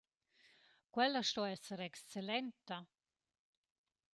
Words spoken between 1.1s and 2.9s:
sto esser excellenta.